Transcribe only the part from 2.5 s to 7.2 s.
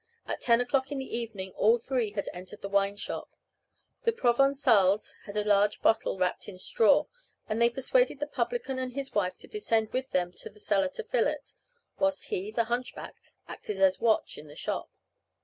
the wine shop. The Provençals had a large bottle wrapped in straw,